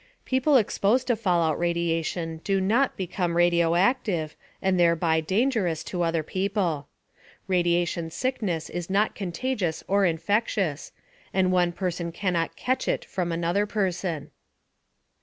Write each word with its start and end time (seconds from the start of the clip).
People 0.25 0.57
exposed 0.57 1.05
to 1.05 1.15
fallout 1.15 1.59
radiation 1.59 2.41
do 2.43 2.59
not 2.59 2.97
become 2.97 3.37
radioactive 3.37 4.35
and 4.59 4.79
thereby 4.79 5.21
dangerous 5.21 5.83
to 5.83 6.01
other 6.01 6.23
people. 6.23 6.87
Radiation 7.47 8.09
sickness 8.09 8.67
is 8.67 8.89
not 8.89 9.13
contagious 9.13 9.83
or 9.87 10.03
infectious, 10.05 10.91
and 11.35 11.51
one 11.51 11.71
person 11.71 12.11
cannot 12.11 12.55
"catch 12.55 12.87
it" 12.87 13.05
from 13.05 13.31
another 13.31 13.67
person. 13.67 14.31